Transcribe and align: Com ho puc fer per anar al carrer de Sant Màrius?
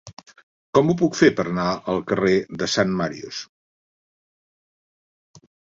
Com 0.77 0.87
ho 0.89 0.95
puc 1.01 1.17
fer 1.19 1.29
per 1.41 1.45
anar 1.51 1.67
al 1.95 2.01
carrer 2.13 2.33
de 2.63 2.71
Sant 2.77 2.99
Màrius? 3.05 3.45